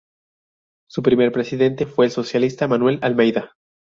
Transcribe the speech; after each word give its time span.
Su 0.89 1.03
primer 1.03 1.31
presidente 1.31 1.85
fue 1.85 2.07
el 2.07 2.11
socialista 2.11 2.67
Manuel 2.67 2.97
Almeyda. 3.03 3.51